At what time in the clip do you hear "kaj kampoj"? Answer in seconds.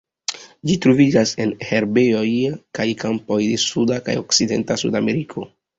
2.79-3.41